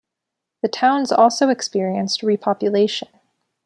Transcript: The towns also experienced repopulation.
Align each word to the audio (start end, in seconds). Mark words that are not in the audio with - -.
The 0.63 0.67
towns 0.67 1.11
also 1.11 1.49
experienced 1.49 2.23
repopulation. 2.23 3.07